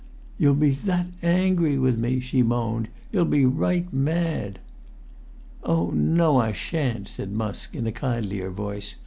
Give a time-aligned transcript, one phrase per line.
[0.39, 4.57] "You'll be that angry with me," she moaned; "you'll be right mad!"
[5.63, 8.95] "Oh, no, I sha'n't," said Musk, in a kindlier voice.